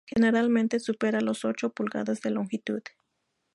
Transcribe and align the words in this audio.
Generalmente 0.07 0.79
supera 0.79 1.21
los 1.21 1.45
ocho 1.45 1.69
pulgadas 1.73 2.21
de 2.21 2.31
longitud. 2.31 2.81